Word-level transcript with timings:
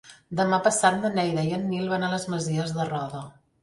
Demà 0.39 0.57
passat 0.67 0.97
na 1.03 1.13
Neida 1.19 1.45
i 1.51 1.53
en 1.59 1.69
Nil 1.69 1.95
van 1.95 2.09
a 2.09 2.13
les 2.17 2.29
Masies 2.37 2.79
de 2.81 2.93
Roda. 2.95 3.29